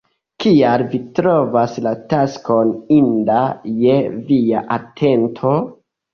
[0.43, 3.39] Kial vi trovas la taskon inda
[3.83, 4.01] je
[4.33, 5.55] via atento?